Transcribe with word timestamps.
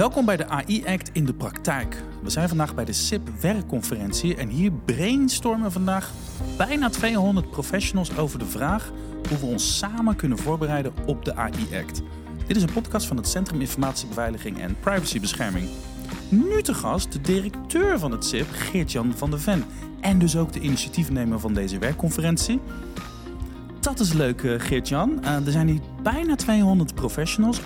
Welkom 0.00 0.24
bij 0.24 0.36
de 0.36 0.46
AI 0.46 0.84
Act 0.86 1.10
in 1.12 1.24
de 1.24 1.34
praktijk. 1.34 2.02
We 2.22 2.30
zijn 2.30 2.48
vandaag 2.48 2.74
bij 2.74 2.84
de 2.84 2.92
SIP 2.92 3.28
werkconferentie 3.40 4.36
en 4.36 4.48
hier 4.48 4.72
brainstormen 4.72 5.72
vandaag 5.72 6.12
bijna 6.56 6.88
200 6.88 7.50
professionals 7.50 8.16
over 8.16 8.38
de 8.38 8.46
vraag 8.46 8.92
hoe 9.28 9.38
we 9.38 9.46
ons 9.46 9.78
samen 9.78 10.16
kunnen 10.16 10.38
voorbereiden 10.38 10.92
op 11.06 11.24
de 11.24 11.34
AI 11.34 11.76
Act. 11.82 12.02
Dit 12.46 12.56
is 12.56 12.62
een 12.62 12.72
podcast 12.72 13.06
van 13.06 13.16
het 13.16 13.28
Centrum 13.28 13.60
Informatiebeveiliging 13.60 14.60
en 14.60 14.76
Privacybescherming. 14.80 15.68
Nu 16.28 16.62
te 16.62 16.74
gast 16.74 17.12
de 17.12 17.20
directeur 17.20 17.98
van 17.98 18.10
het 18.10 18.24
SIP, 18.24 18.46
Geert-Jan 18.50 19.12
van 19.16 19.30
der 19.30 19.40
Ven. 19.40 19.64
En 20.00 20.18
dus 20.18 20.36
ook 20.36 20.52
de 20.52 20.60
initiatiefnemer 20.60 21.40
van 21.40 21.54
deze 21.54 21.78
werkconferentie. 21.78 22.60
Dat 23.80 24.00
is 24.00 24.12
leuk, 24.12 24.42
eh, 24.42 24.60
Geert-Jan. 24.60 25.18
Uh, 25.22 25.46
er 25.46 25.52
zijn 25.52 25.68
hier 25.68 25.80
bijna 26.02 26.36
200 26.36 26.94
professionals. 26.94 27.60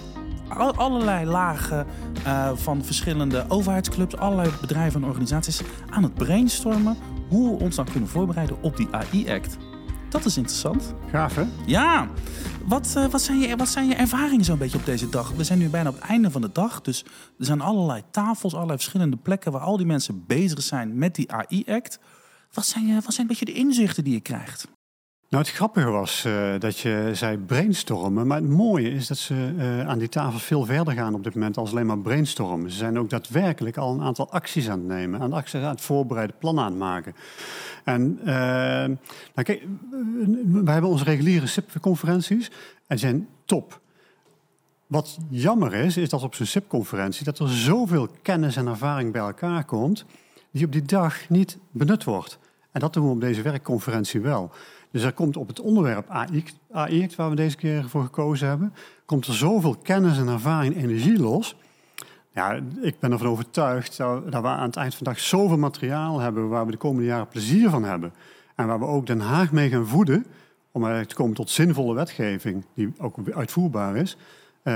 Al- 0.57 0.75
allerlei 0.75 1.27
lagen 1.27 1.87
uh, 2.27 2.51
van 2.55 2.85
verschillende 2.85 3.45
overheidsclubs, 3.49 4.17
allerlei 4.17 4.51
bedrijven 4.61 5.03
en 5.03 5.09
organisaties 5.09 5.63
aan 5.91 6.03
het 6.03 6.15
brainstormen 6.15 6.97
hoe 7.29 7.57
we 7.57 7.65
ons 7.65 7.77
dan 7.77 7.85
kunnen 7.85 8.09
voorbereiden 8.09 8.63
op 8.63 8.77
die 8.77 8.89
AI-act. 8.91 9.57
Dat 10.09 10.25
is 10.25 10.37
interessant. 10.37 10.95
Gaaf, 11.11 11.35
hè? 11.35 11.45
Ja. 11.67 12.09
Wat, 12.65 12.95
uh, 12.97 13.07
wat, 13.07 13.23
zijn 13.23 13.39
je, 13.39 13.57
wat 13.57 13.69
zijn 13.69 13.89
je 13.89 13.95
ervaringen 13.95 14.45
zo'n 14.45 14.59
beetje 14.59 14.79
op 14.79 14.85
deze 14.85 15.09
dag? 15.09 15.33
We 15.33 15.45
zijn 15.45 15.59
nu 15.59 15.69
bijna 15.69 15.89
op 15.89 15.95
het 15.95 16.05
einde 16.05 16.31
van 16.31 16.41
de 16.41 16.51
dag. 16.53 16.81
Dus 16.81 17.05
er 17.39 17.45
zijn 17.45 17.61
allerlei 17.61 18.03
tafels, 18.11 18.55
allerlei 18.55 18.79
verschillende 18.79 19.17
plekken 19.17 19.53
waar 19.53 19.61
al 19.61 19.77
die 19.77 19.87
mensen 19.87 20.25
bezig 20.27 20.63
zijn 20.63 20.99
met 20.99 21.15
die 21.15 21.33
AI-act. 21.33 21.99
Wat 22.53 22.67
zijn, 22.67 22.95
wat 22.95 23.15
zijn 23.15 23.19
een 23.19 23.27
beetje 23.27 23.45
de 23.45 23.53
inzichten 23.53 24.05
die 24.05 24.13
je 24.13 24.21
krijgt? 24.21 24.69
Nou, 25.35 25.47
het 25.47 25.55
grappige 25.55 25.91
was 25.91 26.25
uh, 26.25 26.55
dat 26.59 26.79
je 26.79 27.11
zei 27.13 27.39
brainstormen. 27.39 28.27
Maar 28.27 28.41
het 28.41 28.49
mooie 28.49 28.91
is 28.91 29.07
dat 29.07 29.17
ze 29.17 29.55
uh, 29.57 29.89
aan 29.89 29.99
die 29.99 30.09
tafel 30.09 30.39
veel 30.39 30.65
verder 30.65 30.95
gaan 30.95 31.15
op 31.15 31.25
dit 31.25 31.35
moment 31.35 31.57
als 31.57 31.71
alleen 31.71 31.87
maar 31.87 31.99
brainstormen. 31.99 32.71
Ze 32.71 32.77
zijn 32.77 32.99
ook 32.99 33.11
daadwerkelijk 33.11 33.77
al 33.77 33.93
een 33.93 34.03
aantal 34.03 34.31
acties 34.31 34.69
aan 34.69 34.79
het 34.79 34.89
nemen. 34.89 35.21
Aan 35.21 35.33
acties 35.33 35.61
aan 35.61 35.71
het 35.71 35.81
voorbereiden, 35.81 36.37
plannen 36.39 36.65
aan 36.65 36.71
het 36.71 36.79
maken. 36.79 37.15
En 37.85 38.19
uh, 38.21 39.45
kijk, 39.45 39.67
we 40.47 40.71
hebben 40.71 40.91
onze 40.91 41.05
reguliere 41.05 41.47
SIP-conferenties 41.47 42.51
en 42.87 42.99
zijn 42.99 43.29
top. 43.45 43.81
Wat 44.87 45.19
jammer 45.29 45.75
is, 45.75 45.97
is 45.97 46.09
dat 46.09 46.23
op 46.23 46.35
zo'n 46.35 46.47
SIP-conferentie 46.47 47.25
dat 47.25 47.39
er 47.39 47.49
zoveel 47.49 48.09
kennis 48.23 48.57
en 48.57 48.67
ervaring 48.67 49.13
bij 49.13 49.23
elkaar 49.23 49.65
komt, 49.65 50.05
die 50.51 50.67
op 50.67 50.73
die 50.73 50.83
dag 50.83 51.29
niet 51.29 51.59
benut 51.71 52.05
wordt. 52.05 52.39
En 52.75 52.81
dat 52.81 52.93
doen 52.93 53.05
we 53.05 53.11
op 53.11 53.21
deze 53.21 53.43
werkconferentie 53.43 54.21
wel. 54.21 54.51
Dus 54.91 55.03
er 55.03 55.13
komt 55.13 55.37
op 55.37 55.49
het 55.49 55.61
onderwerp 55.61 56.09
AI, 56.09 56.45
AI, 56.71 57.09
waar 57.17 57.31
we 57.31 57.37
deze 57.37 57.57
keer 57.57 57.89
voor 57.89 58.03
gekozen 58.03 58.49
hebben, 58.49 58.75
komt 59.07 59.27
er 59.27 59.35
zoveel 59.35 59.77
kennis 59.83 60.19
en 60.19 60.29
ervaring 60.29 60.75
en 60.75 60.83
energie 60.83 61.19
los. 61.19 61.57
Ja, 62.33 62.61
ik 62.81 62.99
ben 62.99 63.13
ervan 63.13 63.29
overtuigd 63.29 63.97
dat 63.97 64.43
we 64.43 64.49
aan 64.49 64.67
het 64.67 64.77
eind 64.77 64.95
van 64.95 65.05
de 65.05 65.11
dag 65.11 65.21
zoveel 65.21 65.59
materiaal 65.59 66.21
hebben 66.21 66.49
waar 66.49 66.65
we 66.65 66.71
de 66.71 66.77
komende 66.77 67.07
jaren 67.07 67.29
plezier 67.29 67.71
van 67.71 67.85
hebben. 67.85 68.13
En 68.55 68.67
waar 68.67 68.79
we 68.79 68.85
ook 68.85 69.07
Den 69.07 69.21
Haag 69.21 69.53
mee 69.53 69.69
gaan 69.69 69.87
voeden 69.87 70.27
om 70.73 71.07
te 71.07 71.15
komen 71.15 71.35
tot 71.35 71.51
zinvolle 71.51 71.95
wetgeving 71.95 72.65
die 72.75 72.93
ook 72.99 73.17
uitvoerbaar 73.35 73.97
is. 73.97 74.17
Uh, 74.65 74.75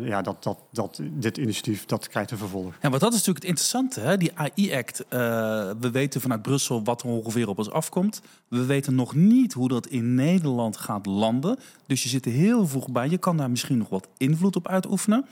ja, 0.00 0.22
dat, 0.22 0.42
dat, 0.42 0.58
dat, 0.70 1.00
dit 1.02 1.36
initiatief 1.36 1.84
dat 1.86 2.08
krijgt 2.08 2.30
een 2.30 2.38
vervolg. 2.38 2.74
Ja, 2.80 2.88
maar 2.88 2.98
dat 2.98 3.12
is 3.12 3.18
natuurlijk 3.18 3.44
het 3.44 3.44
interessante. 3.44 4.00
Hè? 4.00 4.16
Die 4.16 4.30
AI-act, 4.34 5.04
uh, 5.04 5.08
we 5.80 5.90
weten 5.92 6.20
vanuit 6.20 6.42
Brussel 6.42 6.84
wat 6.84 7.02
er 7.02 7.08
ongeveer 7.08 7.48
op 7.48 7.58
ons 7.58 7.70
afkomt. 7.70 8.22
We 8.48 8.64
weten 8.64 8.94
nog 8.94 9.14
niet 9.14 9.52
hoe 9.52 9.68
dat 9.68 9.86
in 9.86 10.14
Nederland 10.14 10.76
gaat 10.76 11.06
landen. 11.06 11.58
Dus 11.86 12.02
je 12.02 12.08
zit 12.08 12.26
er 12.26 12.32
heel 12.32 12.66
vroeg 12.66 12.90
bij. 12.90 13.08
Je 13.08 13.18
kan 13.18 13.36
daar 13.36 13.50
misschien 13.50 13.78
nog 13.78 13.88
wat 13.88 14.08
invloed 14.16 14.56
op 14.56 14.68
uitoefenen. 14.68 15.26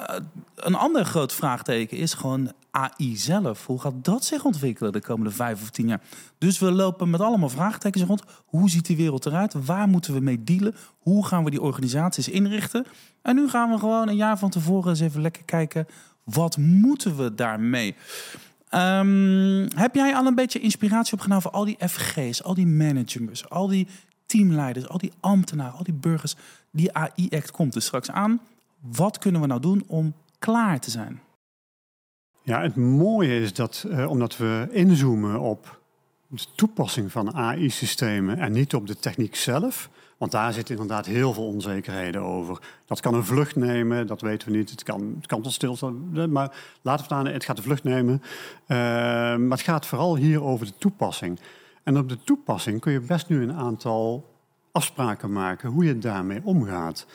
Uh, 0.00 0.16
een 0.54 0.74
ander 0.74 1.04
groot 1.04 1.32
vraagteken 1.32 1.96
is 1.96 2.14
gewoon 2.14 2.52
AI 2.70 3.16
zelf. 3.16 3.66
Hoe 3.66 3.80
gaat 3.80 4.04
dat 4.04 4.24
zich 4.24 4.44
ontwikkelen 4.44 4.92
de 4.92 5.00
komende 5.00 5.30
vijf 5.30 5.62
of 5.62 5.70
tien 5.70 5.88
jaar? 5.88 6.00
Dus 6.38 6.58
we 6.58 6.72
lopen 6.72 7.10
met 7.10 7.20
allemaal 7.20 7.48
vraagtekens 7.48 8.04
rond. 8.04 8.22
Hoe 8.44 8.70
ziet 8.70 8.86
die 8.86 8.96
wereld 8.96 9.26
eruit? 9.26 9.66
Waar 9.66 9.88
moeten 9.88 10.14
we 10.14 10.20
mee 10.20 10.44
dealen? 10.44 10.74
Hoe 10.98 11.26
gaan 11.26 11.44
we 11.44 11.50
die 11.50 11.62
organisaties 11.62 12.28
inrichten? 12.28 12.86
En 13.22 13.34
nu 13.34 13.48
gaan 13.48 13.70
we 13.70 13.78
gewoon 13.78 14.08
een 14.08 14.16
jaar 14.16 14.38
van 14.38 14.50
tevoren 14.50 14.88
eens 14.88 15.00
even 15.00 15.20
lekker 15.20 15.44
kijken. 15.44 15.86
Wat 16.24 16.56
moeten 16.56 17.16
we 17.16 17.34
daarmee? 17.34 17.94
Um, 18.74 19.68
heb 19.74 19.94
jij 19.94 20.14
al 20.14 20.26
een 20.26 20.34
beetje 20.34 20.60
inspiratie 20.60 21.12
opgenomen 21.12 21.42
voor 21.42 21.52
al 21.52 21.64
die 21.64 21.88
FG's, 21.88 22.42
al 22.42 22.54
die 22.54 22.66
managers, 22.66 23.48
al 23.48 23.68
die 23.68 23.86
teamleiders, 24.26 24.88
al 24.88 24.98
die 24.98 25.12
ambtenaren, 25.20 25.78
al 25.78 25.84
die 25.84 25.94
burgers? 25.94 26.36
Die 26.70 26.92
AI-act 26.92 27.50
komt 27.50 27.74
er 27.74 27.82
straks 27.82 28.10
aan. 28.10 28.40
Wat 28.80 29.18
kunnen 29.18 29.40
we 29.40 29.46
nou 29.46 29.60
doen 29.60 29.84
om 29.86 30.14
klaar 30.38 30.80
te 30.80 30.90
zijn? 30.90 31.20
Ja, 32.42 32.62
het 32.62 32.76
mooie 32.76 33.40
is 33.40 33.54
dat 33.54 33.84
uh, 33.86 34.10
omdat 34.10 34.36
we 34.36 34.68
inzoomen 34.70 35.40
op 35.40 35.80
de 36.26 36.44
toepassing 36.54 37.12
van 37.12 37.34
AI-systemen 37.34 38.38
en 38.38 38.52
niet 38.52 38.74
op 38.74 38.86
de 38.86 38.96
techniek 38.96 39.34
zelf, 39.36 39.90
want 40.18 40.32
daar 40.32 40.52
zitten 40.52 40.74
inderdaad 40.74 41.06
heel 41.06 41.32
veel 41.32 41.46
onzekerheden 41.46 42.22
over. 42.22 42.62
Dat 42.86 43.00
kan 43.00 43.14
een 43.14 43.24
vlucht 43.24 43.56
nemen, 43.56 44.06
dat 44.06 44.20
weten 44.20 44.50
we 44.50 44.56
niet. 44.56 44.70
Het 44.70 44.82
kan, 44.82 45.14
het 45.16 45.26
kan 45.26 45.42
tot 45.42 45.52
stilstaan, 45.52 46.30
maar 46.32 46.56
laten 46.82 47.08
we 47.08 47.14
het 47.14 47.26
aan, 47.26 47.32
het 47.32 47.44
gaat 47.44 47.56
de 47.56 47.62
vlucht 47.62 47.84
nemen. 47.84 48.22
Uh, 48.22 48.76
maar 49.36 49.50
het 49.50 49.60
gaat 49.60 49.86
vooral 49.86 50.16
hier 50.16 50.42
over 50.42 50.66
de 50.66 50.72
toepassing. 50.78 51.40
En 51.82 51.98
op 51.98 52.08
de 52.08 52.24
toepassing 52.24 52.80
kun 52.80 52.92
je 52.92 53.00
best 53.00 53.28
nu 53.28 53.42
een 53.42 53.54
aantal 53.54 54.34
afspraken 54.72 55.32
maken 55.32 55.70
hoe 55.70 55.84
je 55.84 55.98
daarmee 55.98 56.40
omgaat. 56.44 57.06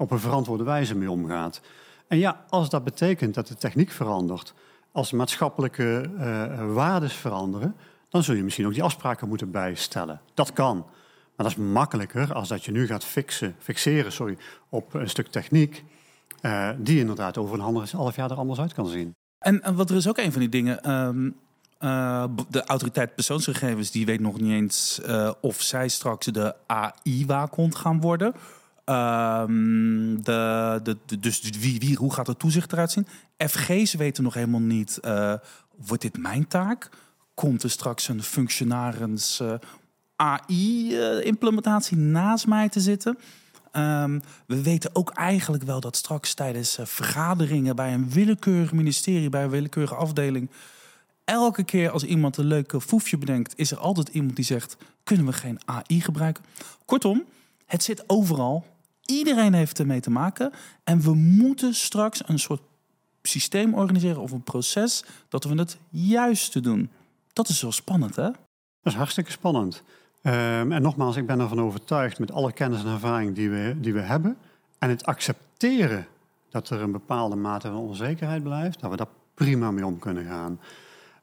Op 0.00 0.10
een 0.10 0.20
verantwoorde 0.20 0.64
wijze 0.64 0.94
mee 0.94 1.10
omgaat. 1.10 1.60
En 2.08 2.18
ja, 2.18 2.44
als 2.48 2.70
dat 2.70 2.84
betekent 2.84 3.34
dat 3.34 3.46
de 3.46 3.54
techniek 3.54 3.90
verandert, 3.90 4.54
als 4.92 5.12
maatschappelijke 5.12 6.10
uh, 6.14 6.74
waarden 6.74 7.10
veranderen, 7.10 7.76
dan 8.08 8.22
zul 8.22 8.34
je 8.34 8.42
misschien 8.42 8.66
ook 8.66 8.74
die 8.74 8.82
afspraken 8.82 9.28
moeten 9.28 9.50
bijstellen. 9.50 10.20
Dat 10.34 10.52
kan. 10.52 10.76
Maar 10.76 11.46
dat 11.46 11.46
is 11.46 11.56
makkelijker 11.56 12.34
als 12.34 12.48
dat 12.48 12.64
je 12.64 12.72
nu 12.72 12.86
gaat 12.86 13.04
fixen, 13.04 13.54
fixeren 13.58 14.12
sorry, 14.12 14.36
op 14.68 14.94
een 14.94 15.08
stuk 15.08 15.26
techniek, 15.26 15.84
uh, 16.42 16.68
die 16.78 16.98
inderdaad 16.98 17.38
over 17.38 17.54
een 17.54 17.86
half 17.90 18.16
jaar 18.16 18.30
er 18.30 18.36
anders 18.36 18.60
uit 18.60 18.74
kan 18.74 18.86
zien. 18.86 19.14
En, 19.38 19.74
wat 19.74 19.90
er 19.90 19.96
is 19.96 20.08
ook 20.08 20.18
een 20.18 20.32
van 20.32 20.40
die 20.40 20.50
dingen. 20.50 20.90
Um, 20.90 21.36
uh, 21.80 22.24
de 22.48 22.64
autoriteit 22.64 23.14
persoonsgegevens 23.14 23.90
die 23.90 24.06
weet 24.06 24.20
nog 24.20 24.40
niet 24.40 24.52
eens 24.52 25.00
of 25.40 25.62
zij 25.62 25.88
straks 25.88 26.26
de 26.26 26.54
AI-waakhond 26.66 27.74
gaan 27.74 28.00
worden. 28.00 28.34
Um, 28.90 30.22
de, 30.22 30.80
de, 30.82 31.18
dus 31.20 31.40
wie, 31.40 31.78
wie, 31.78 31.96
hoe 31.96 32.12
gaat 32.12 32.26
het 32.26 32.38
toezicht 32.38 32.72
eruit 32.72 32.90
zien? 32.90 33.06
FG's 33.36 33.94
weten 33.94 34.22
nog 34.22 34.34
helemaal 34.34 34.60
niet, 34.60 34.98
uh, 35.04 35.34
wordt 35.86 36.02
dit 36.02 36.18
mijn 36.18 36.48
taak? 36.48 36.88
Komt 37.34 37.62
er 37.62 37.70
straks 37.70 38.08
een 38.08 38.22
functionaris 38.22 39.40
uh, 39.42 39.54
AI-implementatie 40.16 41.96
naast 41.96 42.46
mij 42.46 42.68
te 42.68 42.80
zitten? 42.80 43.18
Um, 43.72 44.22
we 44.46 44.62
weten 44.62 44.90
ook 44.92 45.10
eigenlijk 45.10 45.62
wel 45.62 45.80
dat 45.80 45.96
straks 45.96 46.34
tijdens 46.34 46.78
vergaderingen 46.82 47.76
bij 47.76 47.94
een 47.94 48.10
willekeurig 48.10 48.72
ministerie, 48.72 49.28
bij 49.28 49.44
een 49.44 49.50
willekeurige 49.50 49.94
afdeling, 49.94 50.50
elke 51.24 51.64
keer 51.64 51.90
als 51.90 52.04
iemand 52.04 52.36
een 52.36 52.44
leuke 52.44 52.80
foefje 52.80 53.18
bedenkt, 53.18 53.52
is 53.56 53.70
er 53.70 53.78
altijd 53.78 54.08
iemand 54.08 54.36
die 54.36 54.44
zegt: 54.44 54.76
kunnen 55.04 55.26
we 55.26 55.32
geen 55.32 55.60
AI 55.64 56.00
gebruiken? 56.00 56.44
Kortom, 56.84 57.24
het 57.66 57.82
zit 57.82 58.04
overal. 58.06 58.64
Iedereen 59.10 59.52
heeft 59.52 59.78
ermee 59.78 60.00
te 60.00 60.10
maken. 60.10 60.52
En 60.84 61.00
we 61.00 61.14
moeten 61.14 61.74
straks 61.74 62.28
een 62.28 62.38
soort 62.38 62.62
systeem 63.22 63.74
organiseren 63.74 64.22
of 64.22 64.30
een 64.30 64.42
proces 64.42 65.04
dat 65.28 65.44
we 65.44 65.54
het 65.54 65.78
juiste 65.88 66.60
doen. 66.60 66.90
Dat 67.32 67.48
is 67.48 67.62
wel 67.62 67.72
spannend, 67.72 68.16
hè? 68.16 68.22
Dat 68.22 68.92
is 68.92 68.94
hartstikke 68.94 69.30
spannend. 69.30 69.82
Um, 70.22 70.72
en 70.72 70.82
nogmaals, 70.82 71.16
ik 71.16 71.26
ben 71.26 71.40
ervan 71.40 71.60
overtuigd 71.60 72.18
met 72.18 72.32
alle 72.32 72.52
kennis 72.52 72.80
en 72.80 72.92
ervaring 72.92 73.34
die 73.34 73.50
we, 73.50 73.76
die 73.80 73.92
we 73.92 74.00
hebben. 74.00 74.36
En 74.78 74.88
het 74.88 75.04
accepteren 75.04 76.06
dat 76.50 76.70
er 76.70 76.80
een 76.80 76.92
bepaalde 76.92 77.36
mate 77.36 77.68
van 77.68 77.76
onzekerheid 77.76 78.42
blijft, 78.42 78.80
dat 78.80 78.90
we 78.90 78.96
daar 78.96 79.06
prima 79.34 79.70
mee 79.70 79.86
om 79.86 79.98
kunnen 79.98 80.24
gaan. 80.24 80.60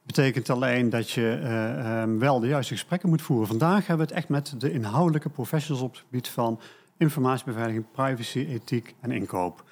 Betekent 0.03 0.49
alleen 0.49 0.89
dat 0.89 1.09
je 1.09 1.39
uh, 1.43 2.01
um, 2.01 2.19
wel 2.19 2.39
de 2.39 2.47
juiste 2.47 2.73
gesprekken 2.73 3.09
moet 3.09 3.21
voeren. 3.21 3.47
Vandaag 3.47 3.87
hebben 3.87 4.07
we 4.07 4.13
het 4.13 4.21
echt 4.21 4.29
met 4.29 4.53
de 4.57 4.71
inhoudelijke 4.71 5.29
professionals 5.29 5.85
op 5.85 5.91
het 5.91 6.03
gebied 6.09 6.27
van 6.27 6.59
informatiebeveiliging, 6.97 7.85
privacy, 7.91 8.39
ethiek 8.39 8.95
en 8.99 9.11
inkoop. 9.11 9.63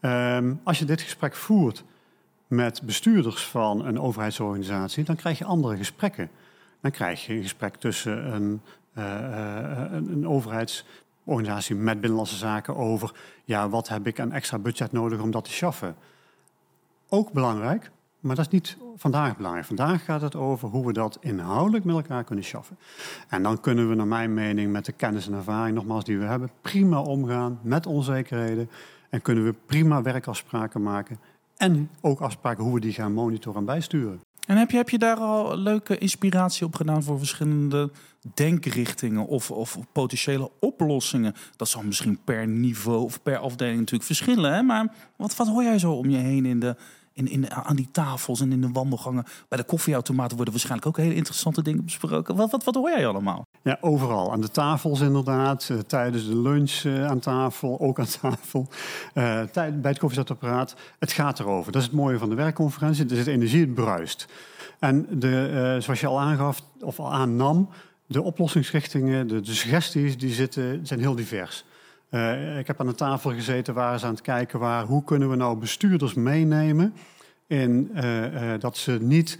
Um, 0.00 0.60
als 0.64 0.78
je 0.78 0.84
dit 0.84 1.00
gesprek 1.00 1.34
voert 1.34 1.84
met 2.46 2.82
bestuurders 2.82 3.46
van 3.46 3.86
een 3.86 4.00
overheidsorganisatie, 4.00 5.04
dan 5.04 5.16
krijg 5.16 5.38
je 5.38 5.44
andere 5.44 5.76
gesprekken. 5.76 6.30
Dan 6.80 6.90
krijg 6.90 7.26
je 7.26 7.32
een 7.32 7.42
gesprek 7.42 7.76
tussen 7.76 8.34
een, 8.34 8.60
uh, 8.98 9.86
een, 9.90 10.12
een 10.12 10.28
overheidsorganisatie 10.28 11.76
met 11.76 12.00
binnenlandse 12.00 12.36
zaken 12.36 12.76
over, 12.76 13.12
ja, 13.44 13.68
wat 13.68 13.88
heb 13.88 14.06
ik 14.06 14.20
aan 14.20 14.32
extra 14.32 14.58
budget 14.58 14.92
nodig 14.92 15.20
om 15.20 15.30
dat 15.30 15.44
te 15.44 15.52
schaffen? 15.52 15.96
Ook 17.08 17.32
belangrijk, 17.32 17.90
maar 18.24 18.36
dat 18.36 18.46
is 18.46 18.52
niet 18.52 18.76
vandaag 18.96 19.36
belangrijk. 19.36 19.66
Vandaag 19.66 20.04
gaat 20.04 20.20
het 20.20 20.36
over 20.36 20.68
hoe 20.68 20.86
we 20.86 20.92
dat 20.92 21.18
inhoudelijk 21.20 21.84
met 21.84 21.94
elkaar 21.94 22.24
kunnen 22.24 22.44
schaffen. 22.44 22.78
En 23.28 23.42
dan 23.42 23.60
kunnen 23.60 23.88
we, 23.88 23.94
naar 23.94 24.06
mijn 24.06 24.34
mening, 24.34 24.72
met 24.72 24.84
de 24.84 24.92
kennis 24.92 25.26
en 25.26 25.34
ervaring, 25.34 25.76
nogmaals, 25.76 26.04
die 26.04 26.18
we 26.18 26.24
hebben, 26.24 26.50
prima 26.60 27.00
omgaan 27.00 27.58
met 27.62 27.86
onzekerheden. 27.86 28.70
En 29.10 29.22
kunnen 29.22 29.44
we 29.44 29.54
prima 29.66 30.02
werkafspraken 30.02 30.82
maken 30.82 31.18
En 31.56 31.90
ook 32.00 32.20
afspraken 32.20 32.64
hoe 32.64 32.74
we 32.74 32.80
die 32.80 32.92
gaan 32.92 33.12
monitoren 33.12 33.58
en 33.58 33.64
bijsturen. 33.64 34.20
En 34.46 34.56
heb 34.56 34.70
je, 34.70 34.76
heb 34.76 34.88
je 34.88 34.98
daar 34.98 35.16
al 35.16 35.56
leuke 35.56 35.98
inspiratie 35.98 36.66
op 36.66 36.74
gedaan 36.74 37.02
voor 37.02 37.18
verschillende 37.18 37.90
denkrichtingen 38.34 39.26
of, 39.26 39.50
of 39.50 39.78
potentiële 39.92 40.50
oplossingen? 40.60 41.34
Dat 41.56 41.68
zal 41.68 41.82
misschien 41.82 42.18
per 42.24 42.46
niveau 42.46 43.02
of 43.02 43.22
per 43.22 43.38
afdeling 43.38 43.78
natuurlijk 43.78 44.04
verschillen. 44.04 44.54
Hè? 44.54 44.62
Maar 44.62 44.94
wat, 45.16 45.36
wat 45.36 45.46
hoor 45.46 45.62
jij 45.62 45.78
zo 45.78 45.92
om 45.92 46.10
je 46.10 46.16
heen 46.16 46.46
in 46.46 46.60
de, 46.60 46.76
in, 47.14 47.28
in, 47.28 47.50
aan 47.50 47.76
die 47.76 47.88
tafels 47.92 48.40
en 48.40 48.52
in 48.52 48.60
de 48.60 48.70
wandelgangen? 48.72 49.24
Bij 49.48 49.58
de 49.58 49.64
koffieautomaten 49.64 50.36
worden 50.36 50.54
waarschijnlijk 50.54 50.88
ook 50.88 50.96
hele 50.96 51.14
interessante 51.14 51.62
dingen 51.62 51.84
besproken. 51.84 52.36
Wat, 52.36 52.50
wat, 52.50 52.64
wat 52.64 52.74
hoor 52.74 52.90
jij 52.90 53.06
allemaal? 53.06 53.46
Ja, 53.62 53.78
overal. 53.80 54.32
Aan 54.32 54.40
de 54.40 54.50
tafels 54.50 55.00
inderdaad. 55.00 55.68
Uh, 55.72 55.78
tijdens 55.78 56.26
de 56.26 56.36
lunch 56.36 56.82
uh, 56.82 57.06
aan 57.06 57.18
tafel, 57.18 57.80
ook 57.86 57.98
aan 57.98 58.06
tafel. 58.20 58.68
Uh, 59.14 59.40
bij 59.52 59.90
het 59.90 59.98
koffiezetapparaat. 59.98 60.74
Het 60.98 61.12
gaat 61.12 61.40
erover. 61.40 61.72
Dat 61.72 61.80
is 61.80 61.88
het 61.88 61.96
mooie 61.96 62.18
van 62.18 62.28
de 62.28 62.34
werkconferentie. 62.34 63.08
Er 63.08 63.16
zit 63.16 63.26
energie, 63.26 63.60
het 63.60 63.74
bruist. 63.74 64.28
En 64.78 65.06
de, 65.10 65.76
zoals 65.80 66.00
je 66.00 66.06
al 66.06 66.20
aangaf, 66.20 66.62
of 66.80 66.98
al 66.98 67.12
aannam, 67.12 67.68
de 68.06 68.22
oplossingsrichtingen, 68.22 69.26
de, 69.26 69.40
de 69.40 69.54
suggesties, 69.54 70.18
die 70.18 70.32
zitten, 70.32 70.86
zijn 70.86 71.00
heel 71.00 71.14
divers. 71.14 71.64
Ik 72.58 72.66
heb 72.66 72.80
aan 72.80 72.86
de 72.86 72.94
tafel 72.94 73.30
gezeten 73.30 73.74
waar 73.74 73.98
ze 73.98 74.06
aan 74.06 74.12
het 74.12 74.20
kijken 74.20 74.58
waren... 74.58 74.86
hoe 74.86 75.04
kunnen 75.04 75.30
we 75.30 75.36
nou 75.36 75.58
bestuurders 75.58 76.14
meenemen 76.14 76.94
in 77.46 77.90
dat 78.58 78.76
ze 78.76 78.98
niet 79.00 79.38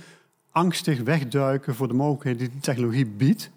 angstig 0.51 1.01
wegduiken 1.01 1.75
voor 1.75 1.89
de 1.89 1.95
mogelijkheden 1.95 2.39
die 2.39 2.51
de 2.51 2.61
technologie 2.61 3.07
biedt 3.07 3.51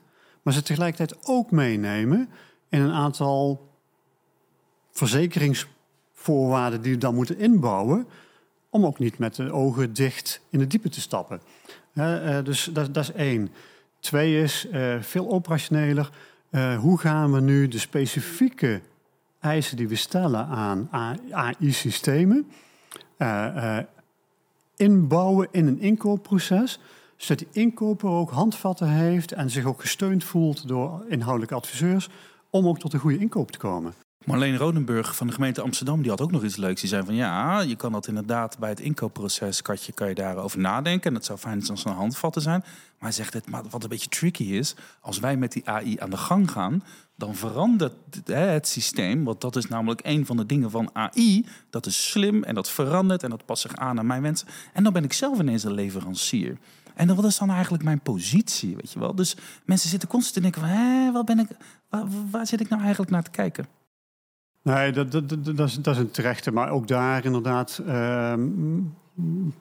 maar 0.47 0.55
ze 0.55 0.61
tegelijkertijd 0.61 1.27
ook 1.27 1.51
meenemen 1.51 2.29
in 2.69 2.81
een 2.81 2.91
aantal 2.91 3.69
verzekeringsvoorwaarden 4.91 6.81
die 6.81 6.91
we 6.91 6.97
dan 6.97 7.15
moeten 7.15 7.37
inbouwen, 7.37 8.07
om 8.69 8.85
ook 8.85 8.99
niet 8.99 9.17
met 9.17 9.35
de 9.35 9.51
ogen 9.51 9.93
dicht 9.93 10.41
in 10.49 10.59
de 10.59 10.67
diepe 10.67 10.89
te 10.89 11.01
stappen. 11.01 11.41
Dus 12.43 12.63
dat, 12.63 12.93
dat, 12.93 13.03
is 13.03 13.11
één. 13.11 13.49
Twee 13.99 14.41
is 14.41 14.67
veel 14.99 15.29
operationeler. 15.29 16.09
Hoe 16.79 16.97
gaan 16.97 17.33
we 17.33 17.41
nu 17.41 17.67
de 17.67 17.79
specifieke 17.79 18.81
eisen 19.47 19.77
die 19.77 19.87
we 19.87 19.95
stellen 19.95 20.45
aan 20.47 20.89
AI-systemen 21.31 22.47
inbouwen 24.75 25.47
in 25.51 25.67
een 25.67 25.79
inkoopproces, 25.79 26.79
zodat 27.15 27.37
die 27.37 27.63
inkoper 27.63 28.09
ook 28.09 28.31
handvatten 28.31 28.89
heeft 28.89 29.31
en 29.31 29.49
zich 29.49 29.65
ook 29.65 29.81
gesteund 29.81 30.23
voelt 30.23 30.67
door 30.67 31.05
inhoudelijke 31.07 31.55
adviseurs 31.55 32.09
om 32.49 32.67
ook 32.67 32.79
tot 32.79 32.93
een 32.93 32.99
goede 32.99 33.17
inkoop 33.17 33.51
te 33.51 33.57
komen. 33.57 33.93
Marleen 34.27 34.57
Rodenburg 34.57 35.15
van 35.15 35.27
de 35.27 35.33
gemeente 35.33 35.61
Amsterdam 35.61 36.01
die 36.01 36.09
had 36.09 36.21
ook 36.21 36.31
nog 36.31 36.43
iets 36.43 36.55
leuks. 36.55 36.81
Die 36.81 36.89
zei 36.89 37.05
van 37.05 37.15
ja, 37.15 37.59
je 37.61 37.75
kan 37.75 37.91
dat 37.91 38.07
inderdaad 38.07 38.57
bij 38.59 38.69
het 38.69 38.79
inkoopproces 38.79 39.61
katje, 39.61 39.91
kan 39.91 40.07
je 40.07 40.15
daarover 40.15 40.59
nadenken. 40.59 41.07
En 41.07 41.13
dat 41.13 41.25
zou 41.25 41.39
fijn 41.39 41.61
zijn 41.61 41.77
als 41.77 41.85
er 41.85 41.91
handvatten 41.91 42.41
zijn. 42.41 42.59
Maar 42.59 42.95
hij 42.99 43.11
zegt 43.11 43.33
het, 43.33 43.49
maar 43.49 43.63
wat 43.69 43.83
een 43.83 43.89
beetje 43.89 44.09
tricky 44.09 44.43
is, 44.43 44.75
als 45.01 45.19
wij 45.19 45.37
met 45.37 45.51
die 45.51 45.69
AI 45.69 45.99
aan 45.99 46.09
de 46.09 46.17
gang 46.17 46.51
gaan, 46.51 46.83
dan 47.15 47.35
verandert 47.35 47.93
het 48.25 48.67
systeem. 48.67 49.23
Want 49.23 49.41
dat 49.41 49.55
is 49.55 49.67
namelijk 49.67 49.99
een 50.03 50.25
van 50.25 50.37
de 50.37 50.45
dingen 50.45 50.71
van 50.71 50.89
AI. 50.93 51.45
Dat 51.69 51.85
is 51.85 52.09
slim 52.09 52.43
en 52.43 52.55
dat 52.55 52.69
verandert 52.69 53.23
en 53.23 53.29
dat 53.29 53.45
past 53.45 53.61
zich 53.61 53.75
aan 53.75 53.99
aan 53.99 54.05
mijn 54.05 54.21
wensen. 54.21 54.47
En 54.73 54.83
dan 54.83 54.93
ben 54.93 55.03
ik 55.03 55.13
zelf 55.13 55.39
ineens 55.39 55.63
een 55.63 55.73
leverancier. 55.73 56.57
En 56.95 57.15
wat 57.15 57.25
is 57.25 57.37
dan 57.37 57.49
eigenlijk 57.49 57.83
mijn 57.83 57.99
positie, 57.99 58.75
weet 58.75 58.91
je 58.91 58.99
wel? 58.99 59.15
Dus 59.15 59.37
mensen 59.65 59.89
zitten 59.89 60.09
constant 60.09 60.33
te 60.33 60.41
denken 60.41 60.61
van, 60.61 60.69
hé, 60.69 61.11
wat 61.11 61.25
ben 61.25 61.39
ik, 61.39 61.47
waar, 62.31 62.47
zit 62.47 62.61
ik 62.61 62.69
nou 62.69 62.81
eigenlijk 62.81 63.11
naar 63.11 63.23
te 63.23 63.31
kijken? 63.31 63.76
Nee, 64.67 64.91
dat, 64.91 65.11
dat, 65.11 65.29
dat, 65.29 65.67
is, 65.67 65.75
dat 65.75 65.95
is 65.95 66.01
een 66.01 66.11
terechte. 66.11 66.51
Maar 66.51 66.69
ook 66.69 66.87
daar 66.87 67.25
inderdaad, 67.25 67.81
uh, 67.87 68.33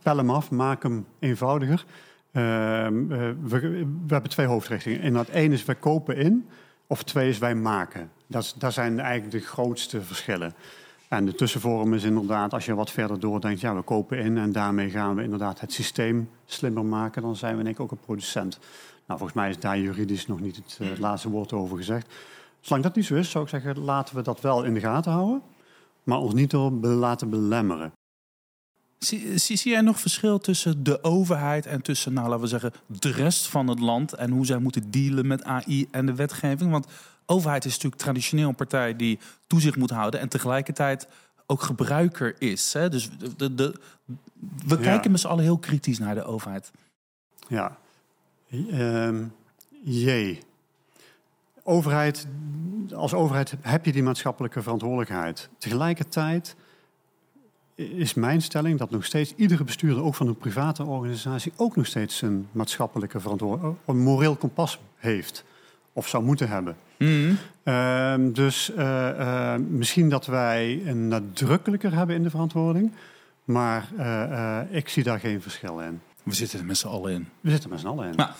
pel 0.02 0.16
hem 0.16 0.30
af, 0.30 0.50
maak 0.50 0.82
hem 0.82 1.06
eenvoudiger. 1.18 1.84
Uh, 2.32 2.42
we, 2.42 3.36
we, 3.46 3.86
hebben 4.06 4.30
twee 4.30 4.46
hoofdrichtingen. 4.46 5.00
Inderdaad, 5.00 5.34
één 5.34 5.52
is 5.52 5.64
wij 5.64 5.74
kopen 5.74 6.16
in, 6.16 6.46
of 6.86 7.02
twee 7.02 7.28
is 7.28 7.38
wij 7.38 7.54
maken. 7.54 8.10
Dat, 8.26 8.54
zijn 8.68 9.00
eigenlijk 9.00 9.30
de 9.30 9.48
grootste 9.48 10.02
verschillen. 10.02 10.54
En 11.08 11.24
de 11.24 11.34
tussenvorm 11.34 11.94
is 11.94 12.04
inderdaad, 12.04 12.52
als 12.52 12.66
je 12.66 12.74
wat 12.74 12.90
verder 12.90 13.20
doordenkt, 13.20 13.60
ja, 13.60 13.74
we 13.74 13.82
kopen 13.82 14.18
in 14.18 14.38
en 14.38 14.52
daarmee 14.52 14.90
gaan 14.90 15.14
we 15.14 15.22
inderdaad 15.22 15.60
het 15.60 15.72
systeem 15.72 16.30
slimmer 16.44 16.84
maken. 16.84 17.22
Dan 17.22 17.36
zijn 17.36 17.56
we 17.56 17.62
denk 17.62 17.74
ik 17.74 17.82
ook 17.82 17.90
een 17.90 17.98
producent. 18.04 18.58
Nou, 19.06 19.18
volgens 19.18 19.38
mij 19.38 19.48
is 19.50 19.58
daar 19.58 19.78
juridisch 19.78 20.26
nog 20.26 20.40
niet 20.40 20.56
het, 20.56 20.78
uh, 20.82 20.98
laatste 20.98 21.28
woord 21.28 21.52
over 21.52 21.76
gezegd. 21.76 22.14
Zolang 22.66 22.84
dat 22.84 22.94
niet 22.94 23.04
zo 23.04 23.14
is, 23.14 23.30
zou 23.30 23.44
ik 23.44 23.50
zeggen, 23.50 23.78
laten 23.78 24.16
we 24.16 24.22
dat 24.22 24.40
wel 24.40 24.64
in 24.64 24.74
de 24.74 24.80
gaten 24.80 25.12
houden, 25.12 25.42
maar 26.02 26.18
ons 26.18 26.34
niet 26.34 26.50
door 26.50 26.70
laten 26.72 27.30
belemmeren. 27.30 27.92
Zie, 28.98 29.38
zie, 29.38 29.56
zie, 29.56 29.70
jij 29.70 29.80
nog 29.80 30.00
verschil 30.00 30.38
tussen 30.38 30.82
de 30.82 31.04
overheid 31.04 31.66
en 31.66 31.82
tussen, 31.82 32.12
nou, 32.12 32.26
laten 32.26 32.42
we 32.42 32.48
zeggen, 32.48 32.72
de 32.86 33.10
rest 33.10 33.48
van 33.48 33.68
het 33.68 33.80
land 33.80 34.12
en 34.12 34.30
hoe 34.30 34.46
zij 34.46 34.58
moeten 34.58 34.90
dealen 34.90 35.26
met 35.26 35.44
AI 35.44 35.88
en 35.90 36.06
de 36.06 36.14
wetgeving? 36.14 36.70
Want 36.70 36.86
overheid 37.26 37.64
is 37.64 37.72
natuurlijk 37.72 38.02
traditioneel 38.02 38.48
een 38.48 38.54
partij 38.54 38.96
die 38.96 39.18
toezicht 39.46 39.76
moet 39.76 39.90
houden 39.90 40.20
en 40.20 40.28
tegelijkertijd 40.28 41.08
ook 41.46 41.62
gebruiker 41.62 42.34
is. 42.38 42.72
Hè? 42.72 42.88
Dus 42.88 43.10
de, 43.36 43.54
de, 43.54 43.74
we 44.66 44.78
kijken 44.78 45.10
met 45.10 45.20
z'n 45.20 45.26
allen 45.26 45.44
heel 45.44 45.58
kritisch 45.58 45.98
naar 45.98 46.14
de 46.14 46.24
overheid. 46.24 46.70
Ja, 47.48 47.78
um, 48.50 49.34
jee. 49.84 50.40
Overheid, 51.68 52.26
als 52.94 53.14
overheid 53.14 53.54
heb 53.60 53.84
je 53.84 53.92
die 53.92 54.02
maatschappelijke 54.02 54.62
verantwoordelijkheid. 54.62 55.48
Tegelijkertijd 55.58 56.56
is 57.74 58.14
mijn 58.14 58.42
stelling 58.42 58.78
dat 58.78 58.90
nog 58.90 59.04
steeds 59.04 59.34
iedere 59.36 59.64
bestuurder, 59.64 60.02
ook 60.02 60.14
van 60.14 60.28
een 60.28 60.36
private 60.36 60.84
organisatie, 60.84 61.52
ook 61.56 61.76
nog 61.76 61.86
steeds 61.86 62.22
een 62.22 62.48
maatschappelijke 62.52 63.20
verantwoordelijkheid, 63.20 63.76
een 63.86 63.98
moreel 63.98 64.36
kompas 64.36 64.80
heeft 64.96 65.44
of 65.92 66.08
zou 66.08 66.24
moeten 66.24 66.48
hebben. 66.48 66.76
Mm 66.98 67.38
dus 68.32 68.72
uh, 68.76 69.54
misschien 69.68 70.08
dat 70.08 70.26
wij 70.26 70.82
een 70.84 71.08
nadrukkelijker 71.08 71.94
hebben 71.94 72.16
in 72.16 72.22
de 72.22 72.30
verantwoording, 72.30 72.92
maar 73.44 73.88
uh, 73.98 74.60
ik 74.70 74.88
zie 74.88 75.02
daar 75.02 75.20
geen 75.20 75.42
verschil 75.42 75.80
in. 75.80 76.00
We 76.26 76.34
zitten 76.34 76.58
er 76.58 76.64
met 76.64 76.78
z'n 76.78 76.86
allen 76.86 77.12
in. 77.12 77.28
We 77.40 77.50
zitten 77.50 77.70
er 77.70 77.74
met 77.74 77.84
z'n 77.84 77.86
allen 77.86 78.08
in. 78.08 78.16
Nou, 78.16 78.30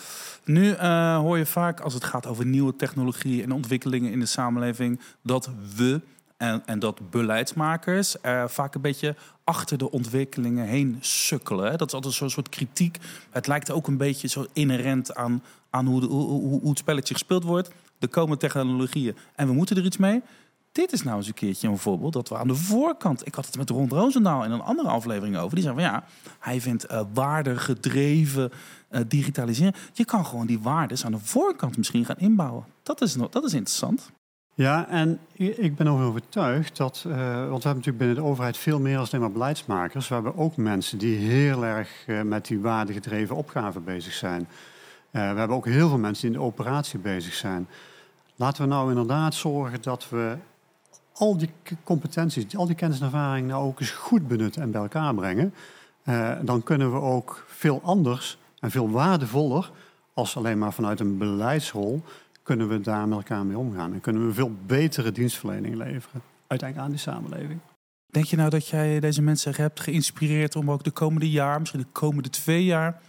nu 0.44 0.74
hoor 1.22 1.38
je 1.38 1.46
vaak 1.46 1.80
als 1.80 1.94
het 1.94 2.04
gaat 2.04 2.26
over 2.26 2.46
nieuwe 2.46 2.76
technologie 2.76 3.42
en 3.42 3.52
ontwikkelingen 3.52 4.12
in 4.12 4.20
de 4.20 4.26
samenleving 4.26 5.00
dat 5.22 5.50
we 5.76 6.00
en, 6.36 6.62
en 6.66 6.78
dat 6.78 7.10
beleidsmakers 7.10 8.16
vaak 8.46 8.74
een 8.74 8.80
beetje 8.80 9.14
achter 9.44 9.78
de 9.78 9.90
ontwikkelingen 9.90 10.66
heen 10.66 10.96
sukkelen. 11.00 11.78
Dat 11.78 11.88
is 11.88 11.94
altijd 11.94 12.14
zo'n 12.14 12.30
soort 12.30 12.48
kritiek. 12.48 12.98
Het 13.30 13.46
lijkt 13.46 13.70
ook 13.70 13.86
een 13.86 13.96
beetje 13.96 14.28
zo 14.28 14.46
inherent 14.52 15.14
aan, 15.14 15.42
aan 15.70 15.86
hoe, 15.86 16.00
de, 16.00 16.06
hoe, 16.06 16.40
hoe 16.60 16.68
het 16.68 16.78
spelletje 16.78 17.14
gespeeld 17.14 17.44
wordt. 17.44 17.70
Er 17.98 18.08
komen 18.08 18.38
technologieën 18.38 19.16
en 19.34 19.46
we 19.46 19.52
moeten 19.52 19.76
er 19.76 19.84
iets 19.84 19.96
mee. 19.96 20.22
Dit 20.76 20.92
is 20.92 21.02
nou 21.02 21.16
eens 21.16 21.26
een 21.26 21.34
keertje 21.34 21.68
een 21.68 21.78
voorbeeld 21.78 22.12
dat 22.12 22.28
we 22.28 22.36
aan 22.36 22.48
de 22.48 22.54
voorkant. 22.54 23.26
Ik 23.26 23.34
had 23.34 23.46
het 23.46 23.56
met 23.56 23.70
Rond 23.70 23.92
Roosendaal 23.92 24.44
in 24.44 24.50
een 24.50 24.60
andere 24.60 24.88
aflevering 24.88 25.36
over. 25.36 25.54
Die 25.54 25.62
zei 25.62 25.74
van 25.74 25.84
ja, 25.84 26.04
hij 26.38 26.60
vindt 26.60 26.90
uh, 26.90 27.00
waardegedreven 27.14 28.50
uh, 28.90 29.00
digitaliseren. 29.08 29.74
Je 29.92 30.04
kan 30.04 30.26
gewoon 30.26 30.46
die 30.46 30.60
waardes 30.60 31.04
aan 31.04 31.12
de 31.12 31.18
voorkant 31.18 31.76
misschien 31.76 32.04
gaan 32.04 32.18
inbouwen. 32.18 32.64
Dat 32.82 33.00
is, 33.00 33.12
dat 33.12 33.44
is 33.44 33.52
interessant. 33.52 34.10
Ja, 34.54 34.88
en 34.88 35.18
ik 35.34 35.76
ben 35.76 35.88
overtuigd 35.88 36.76
dat, 36.76 37.04
uh, 37.06 37.14
want 37.14 37.26
we 37.26 37.28
hebben 37.38 37.60
natuurlijk 37.62 37.98
binnen 37.98 38.16
de 38.16 38.22
overheid 38.22 38.56
veel 38.56 38.80
meer 38.80 38.98
als 38.98 39.08
alleen 39.08 39.24
maar 39.24 39.32
beleidsmakers. 39.32 40.08
We 40.08 40.14
hebben 40.14 40.36
ook 40.36 40.56
mensen 40.56 40.98
die 40.98 41.16
heel 41.16 41.64
erg 41.64 42.06
met 42.24 42.46
die 42.46 42.60
waardegedreven 42.60 43.36
opgaven 43.36 43.84
bezig 43.84 44.12
zijn. 44.12 44.48
We 45.10 45.18
hebben 45.18 45.56
ook 45.56 45.66
heel 45.66 45.88
veel 45.88 45.98
mensen 45.98 46.26
die 46.26 46.36
in 46.36 46.42
de 46.42 46.48
operatie 46.48 46.98
bezig 46.98 47.34
zijn. 47.34 47.68
Laten 48.34 48.62
we 48.62 48.68
nou 48.68 48.88
inderdaad 48.88 49.34
zorgen 49.34 49.82
dat 49.82 50.08
we 50.08 50.36
al 51.18 51.36
die 51.36 51.50
competenties, 51.84 52.56
al 52.56 52.66
die 52.66 52.74
kennis 52.74 52.98
en 52.98 53.04
ervaring 53.04 53.48
nou 53.48 53.64
ook 53.64 53.80
eens 53.80 53.90
goed 53.90 54.28
benutten 54.28 54.62
en 54.62 54.70
bij 54.70 54.80
elkaar 54.80 55.14
brengen. 55.14 55.54
dan 56.42 56.62
kunnen 56.62 56.92
we 56.92 57.00
ook 57.00 57.44
veel 57.48 57.80
anders 57.82 58.38
en 58.60 58.70
veel 58.70 58.90
waardevoller 58.90 59.70
als 60.14 60.36
alleen 60.36 60.58
maar 60.58 60.72
vanuit 60.72 61.00
een 61.00 61.18
beleidsrol 61.18 62.02
kunnen 62.46 62.68
we 62.68 62.80
daar 62.80 63.08
met 63.08 63.18
elkaar 63.18 63.46
mee 63.46 63.58
omgaan. 63.58 63.92
En 63.92 64.00
kunnen 64.00 64.26
we 64.26 64.34
veel 64.34 64.52
betere 64.66 65.12
dienstverlening 65.12 65.74
leveren, 65.74 66.22
uiteindelijk 66.46 66.88
aan 66.88 66.94
die 66.94 67.04
samenleving. 67.04 67.60
Denk 68.06 68.26
je 68.26 68.36
nou 68.36 68.50
dat 68.50 68.68
jij 68.68 69.00
deze 69.00 69.22
mensen 69.22 69.54
hebt 69.56 69.80
geïnspireerd 69.80 70.56
om 70.56 70.70
ook 70.70 70.84
de 70.84 70.90
komende 70.90 71.30
jaar, 71.30 71.58
misschien 71.58 71.80
de 71.80 71.86
komende 71.92 72.30
twee 72.30 72.64
jaar, 72.64 73.00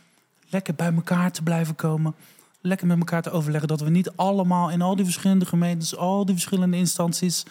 lekker 0.50 0.76
bij 0.76 0.94
elkaar 0.94 1.32
te 1.32 1.44
blijven 1.44 1.76
komen? 1.76 2.16
Lekker 2.62 2.88
met 2.88 2.98
elkaar 2.98 3.22
te 3.22 3.32
overleggen 3.32 3.68
dat 3.68 3.82
we 3.82 3.90
niet 3.90 4.12
allemaal 4.16 4.72
in 4.72 4.82
al 4.82 4.96
die 4.96 5.06
verschillende 5.06 5.46
gemeentes, 5.46 5.96
al 5.96 6.26
die 6.26 6.34
verschillende 6.34 6.78
instanties, 6.78 7.46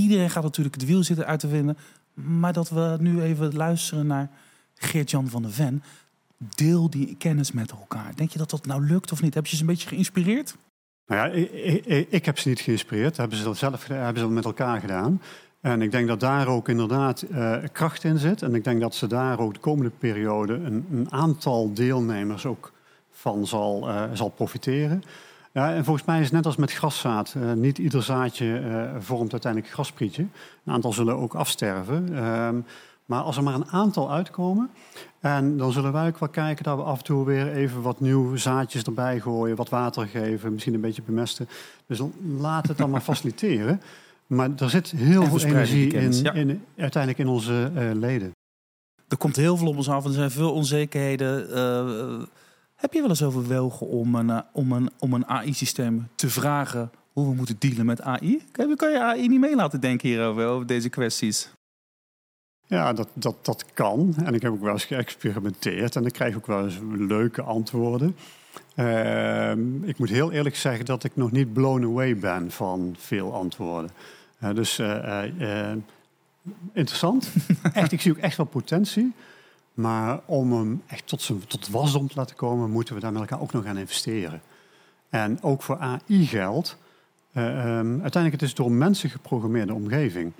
iedereen 0.00 0.30
gaat 0.30 0.42
natuurlijk 0.42 0.74
het 0.74 0.84
wiel 0.84 1.02
zitten 1.02 1.26
uit 1.26 1.40
te 1.40 1.48
vinden. 1.48 1.78
Maar 2.14 2.52
dat 2.52 2.68
we 2.68 2.96
nu 3.00 3.22
even 3.22 3.54
luisteren 3.54 4.06
naar 4.06 4.30
Geert-Jan 4.74 5.28
van 5.28 5.42
der 5.42 5.52
Ven. 5.52 5.82
Deel 6.38 6.90
die 6.90 7.16
kennis 7.18 7.52
met 7.52 7.70
elkaar. 7.70 8.12
Denk 8.14 8.30
je 8.30 8.38
dat 8.38 8.50
dat 8.50 8.66
nou 8.66 8.86
lukt 8.86 9.12
of 9.12 9.22
niet? 9.22 9.34
Heb 9.34 9.46
je 9.46 9.56
ze 9.56 9.60
een 9.60 9.68
beetje 9.68 9.88
geïnspireerd? 9.88 10.56
Nou 11.06 11.20
ja, 11.20 11.46
ik, 12.08 12.24
heb 12.24 12.38
ze 12.38 12.48
niet 12.48 12.60
geïnspireerd. 12.60 13.08
Dat 13.08 13.16
hebben 13.16 13.38
ze 13.38 13.44
dat 13.44 13.56
zelf 13.56 13.86
hebben 13.86 14.16
ze 14.16 14.22
dat 14.22 14.30
met 14.30 14.44
elkaar 14.44 14.80
gedaan. 14.80 15.22
En 15.60 15.82
ik 15.82 15.90
denk 15.90 16.08
dat 16.08 16.20
daar 16.20 16.48
ook 16.48 16.68
inderdaad 16.68 17.24
uh, 17.30 17.56
kracht 17.72 18.04
in 18.04 18.18
zit. 18.18 18.42
En 18.42 18.54
ik 18.54 18.64
denk 18.64 18.80
dat 18.80 18.94
ze 18.94 19.06
daar 19.06 19.38
ook 19.38 19.54
de 19.54 19.60
komende 19.60 19.90
periode 19.98 20.54
een, 20.54 20.86
een 20.90 21.12
aantal 21.12 21.72
deelnemers 21.74 22.46
ook 22.46 22.72
van 23.10 23.46
zal, 23.46 23.88
uh, 23.88 24.02
zal 24.12 24.28
profiteren. 24.28 25.02
Ja, 25.56 25.74
en 25.74 25.84
volgens 25.84 26.06
mij 26.06 26.18
is 26.18 26.24
het 26.24 26.32
net 26.32 26.46
als 26.46 26.56
met 26.56 26.72
graszaad. 26.72 27.34
Uh, 27.36 27.52
niet 27.52 27.78
ieder 27.78 28.02
zaadje 28.02 28.62
vormt 28.98 29.32
uiteindelijk 29.32 29.70
een 29.70 29.78
grasprietje. 29.78 30.22
Een 30.64 30.72
aantal 30.72 30.92
zullen 30.92 31.16
ook 31.16 31.34
afsterven. 31.34 32.16
Ehm, 32.16 32.56
maar 33.04 33.22
als 33.22 33.36
er 33.36 33.42
maar 33.42 33.54
een 33.54 33.70
aantal 33.70 34.12
uitkomen, 34.12 34.70
en 35.20 35.56
dan 35.56 35.72
zullen 35.72 35.92
wij 35.92 36.06
ook 36.06 36.18
wel 36.18 36.28
kijken 36.28 36.64
dat 36.64 36.76
we 36.76 36.82
af 36.82 36.98
en 36.98 37.04
toe 37.04 37.24
weer 37.24 37.52
even 37.52 37.82
wat 37.82 38.00
nieuwe 38.00 38.36
zaadjes 38.36 38.82
erbij 38.82 39.20
gooien, 39.20 39.56
wat 39.56 39.68
water 39.68 40.06
geven, 40.06 40.52
misschien 40.52 40.74
een 40.74 40.80
beetje 40.80 41.02
bemesten. 41.02 41.48
Dus 41.86 42.00
laat 42.38 42.68
het 42.68 42.78
dan 42.78 42.90
maar 42.90 43.02
faciliteren. 43.10 43.80
Maar 44.26 44.50
er 44.58 44.70
zit 44.70 44.90
heel 44.90 45.24
veel 45.24 45.40
energie 45.40 45.92
in, 45.92 46.24
in, 46.34 46.64
uiteindelijk 46.76 47.22
in 47.22 47.28
onze 47.28 47.70
uh, 47.74 47.92
leden. 47.92 48.30
Er 49.08 49.16
komt 49.16 49.36
heel 49.36 49.56
veel 49.56 49.68
op 49.68 49.76
ons 49.76 49.88
af 49.88 50.02
en 50.04 50.08
er 50.08 50.16
zijn 50.16 50.30
veel 50.30 50.52
onzekerheden. 50.52 51.48
Uh, 51.50 52.26
heb 52.86 52.94
je 52.94 53.00
wel 53.00 53.10
eens 53.10 53.22
overwogen 53.22 53.86
om 53.86 54.14
een, 54.14 54.28
uh, 54.28 54.40
om 54.52 54.72
een, 54.72 54.90
om 54.98 55.12
een 55.12 55.26
AI-systeem 55.26 56.08
te 56.14 56.30
vragen 56.30 56.90
hoe 57.12 57.28
we 57.28 57.34
moeten 57.34 57.56
dealen 57.58 57.86
met 57.86 58.02
AI? 58.02 58.42
Kan, 58.52 58.76
kan 58.76 58.90
je 58.90 59.00
AI 59.00 59.28
niet 59.28 59.40
mee 59.40 59.54
laten 59.54 59.80
denken 59.80 60.08
hierover, 60.08 60.46
over 60.46 60.66
deze 60.66 60.88
kwesties? 60.88 61.50
Ja, 62.66 62.92
dat, 62.92 63.08
dat, 63.12 63.44
dat 63.44 63.64
kan. 63.72 64.14
En 64.24 64.34
ik 64.34 64.42
heb 64.42 64.52
ook 64.52 64.60
wel 64.60 64.72
eens 64.72 64.84
geëxperimenteerd 64.84 65.96
en 65.96 66.04
ik 66.04 66.12
krijg 66.12 66.36
ook 66.36 66.46
wel 66.46 66.64
eens 66.64 66.78
leuke 66.96 67.42
antwoorden. 67.42 68.16
Uh, 68.76 69.50
ik 69.82 69.98
moet 69.98 70.08
heel 70.08 70.32
eerlijk 70.32 70.56
zeggen 70.56 70.84
dat 70.84 71.04
ik 71.04 71.16
nog 71.16 71.32
niet 71.32 71.52
blown 71.52 71.84
away 71.84 72.16
ben 72.16 72.50
van 72.50 72.94
veel 72.98 73.34
antwoorden. 73.34 73.90
Uh, 74.42 74.54
dus 74.54 74.78
uh, 74.78 75.22
interessant. 76.72 77.32
echt, 77.72 77.92
ik 77.92 78.00
zie 78.00 78.12
ook 78.12 78.18
echt 78.18 78.36
wel 78.36 78.46
potentie. 78.46 79.12
Maar 79.76 80.20
om 80.24 80.52
hem 80.52 80.82
echt 80.86 81.06
tot, 81.06 81.22
zijn, 81.22 81.46
tot 81.46 81.68
wasdom 81.68 82.08
te 82.08 82.16
laten 82.16 82.36
komen, 82.36 82.70
moeten 82.70 82.94
we 82.94 83.00
daar 83.00 83.12
met 83.12 83.20
elkaar 83.20 83.40
ook 83.40 83.52
nog 83.52 83.64
gaan 83.64 83.78
investeren. 83.78 84.42
En 85.08 85.42
ook 85.42 85.62
voor 85.62 85.78
AI 85.78 86.26
geldt, 86.26 86.76
um, 87.36 87.42
uiteindelijk 88.02 88.32
het 88.32 88.42
is 88.42 88.54
door 88.54 88.72
mensen 88.72 89.10
geprogrammeerde 89.10 89.74
omgeving. 89.74 90.32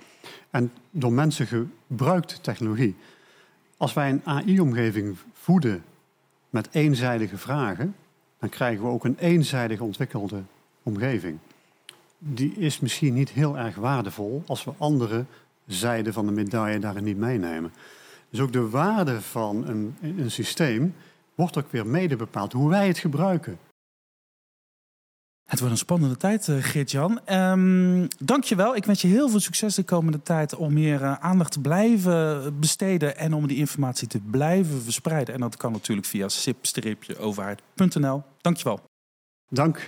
En 0.49 0.71
door 0.91 1.13
mensen 1.13 1.47
gebruikte 1.47 2.41
technologie. 2.41 2.95
Als 3.77 3.93
wij 3.93 4.09
een 4.09 4.21
AI-omgeving 4.23 5.17
voeden 5.33 5.83
met 6.49 6.67
eenzijdige 6.71 7.37
vragen, 7.37 7.95
dan 8.39 8.49
krijgen 8.49 8.83
we 8.83 8.89
ook 8.89 9.05
een 9.05 9.17
eenzijdig 9.19 9.79
ontwikkelde 9.79 10.41
omgeving. 10.83 11.37
Die 12.17 12.53
is 12.53 12.79
misschien 12.79 13.13
niet 13.13 13.29
heel 13.29 13.57
erg 13.57 13.75
waardevol 13.75 14.43
als 14.47 14.63
we 14.63 14.73
andere 14.77 15.25
zijden 15.65 16.13
van 16.13 16.25
de 16.25 16.31
medaille 16.31 16.79
daarin 16.79 17.03
niet 17.03 17.17
meenemen. 17.17 17.71
Dus 18.29 18.39
ook 18.39 18.53
de 18.53 18.69
waarde 18.69 19.21
van 19.21 19.67
een, 19.67 19.95
een 20.01 20.31
systeem 20.31 20.95
wordt 21.35 21.57
ook 21.57 21.71
weer 21.71 21.87
mede 21.87 22.15
bepaald 22.15 22.53
hoe 22.53 22.69
wij 22.69 22.87
het 22.87 22.97
gebruiken. 22.97 23.57
Het 25.45 25.59
wordt 25.59 25.73
een 25.73 25.79
spannende 25.79 26.17
tijd, 26.17 26.47
uh, 26.47 26.63
Geert-Jan. 26.63 27.19
Um, 27.33 28.07
dankjewel. 28.19 28.75
Ik 28.75 28.85
wens 28.85 29.01
je 29.01 29.07
heel 29.07 29.29
veel 29.29 29.39
succes 29.39 29.75
de 29.75 29.83
komende 29.83 30.21
tijd 30.21 30.55
om 30.55 30.73
meer 30.73 31.01
uh, 31.01 31.13
aandacht 31.13 31.51
te 31.51 31.61
blijven 31.61 32.59
besteden 32.59 33.17
en 33.17 33.33
om 33.33 33.47
die 33.47 33.57
informatie 33.57 34.07
te 34.07 34.19
blijven 34.19 34.81
verspreiden. 34.81 35.33
En 35.33 35.39
dat 35.39 35.57
kan 35.57 35.71
natuurlijk 35.71 36.07
via 36.07 36.29
sip-overheid.nl. 36.29 38.23
Dankjewel. 38.41 38.79
Dank. 39.49 39.87